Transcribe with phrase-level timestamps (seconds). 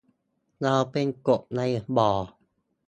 [0.61, 1.61] เราเป็นกบใน
[1.97, 2.11] บ่อ